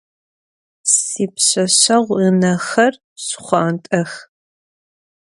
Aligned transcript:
Sipşseşseğu 0.97 2.07
ınexer 2.27 2.93
şşxhuant'ex. 3.23 4.11